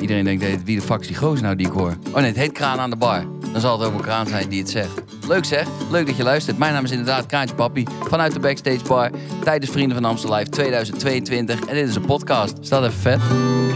Iedereen 0.00 0.24
denkt, 0.24 0.42
hey, 0.42 0.60
wie 0.64 0.76
de 0.76 0.82
fuck 0.82 1.00
is 1.00 1.06
die 1.06 1.16
nou 1.42 1.56
die 1.56 1.66
ik 1.66 1.72
hoor? 1.72 1.96
Oh 2.08 2.14
nee, 2.14 2.24
het 2.24 2.36
heet 2.36 2.52
Kraan 2.52 2.78
aan 2.78 2.90
de 2.90 2.96
bar. 2.96 3.24
Dan 3.52 3.60
zal 3.60 3.78
het 3.78 3.88
ook 3.88 3.94
een 3.94 4.00
kraan 4.00 4.26
zijn 4.26 4.48
die 4.48 4.60
het 4.60 4.70
zegt. 4.70 5.02
Leuk 5.28 5.44
zeg, 5.44 5.66
leuk 5.90 6.06
dat 6.06 6.16
je 6.16 6.22
luistert. 6.22 6.58
Mijn 6.58 6.72
naam 6.72 6.84
is 6.84 6.90
inderdaad 6.90 7.26
Kraantje 7.26 7.54
Papi 7.54 7.84
vanuit 8.08 8.32
de 8.32 8.40
Backstage 8.40 8.84
Bar 8.88 9.10
tijdens 9.44 9.70
Vrienden 9.70 9.96
van 9.96 10.04
Amsterdam 10.04 10.38
Live 10.38 10.50
2022. 10.50 11.60
En 11.60 11.74
dit 11.74 11.88
is 11.88 11.94
een 11.94 12.04
podcast. 12.04 12.56
Staat 12.60 12.82
even 12.82 13.00
vet. 13.00 13.75